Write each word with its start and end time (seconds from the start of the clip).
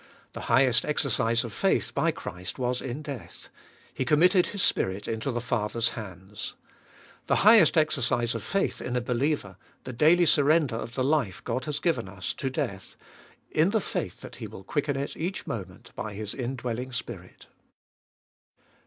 The 0.33 0.41
highest 0.49 0.83
exercise 0.83 1.43
of 1.43 1.53
faith 1.53 1.93
by 1.93 2.09
Christ 2.09 2.57
was 2.57 2.81
in 2.81 3.03
death— 3.03 3.49
He 3.93 4.03
committed 4.03 4.47
His 4.47 4.63
Spirit 4.63 5.07
into 5.07 5.29
the 5.29 5.39
Father's 5.39 5.89
hands. 5.89 6.55
The 7.27 7.45
highest 7.45 7.77
exercise 7.77 8.33
of 8.33 8.41
faith 8.41 8.81
in 8.81 8.95
a 8.95 8.99
believer— 9.01 9.57
the 9.83 9.93
daily 9.93 10.25
surrender 10.25 10.73
of 10.75 10.95
the 10.95 11.03
life 11.03 11.43
God 11.43 11.65
has 11.65 11.79
giuen 11.79 12.09
us 12.09 12.33
to 12.33 12.49
death, 12.49 12.95
in 13.51 13.69
the 13.69 13.79
faith 13.79 14.21
that 14.21 14.37
He 14.37 14.47
will 14.47 14.63
quicken 14.63 14.95
it 14.97 15.15
each 15.15 15.45
moment 15.45 15.91
by 15.95 16.15
His 16.15 16.33
indwelling 16.33 16.91
Spirit. 16.93 17.45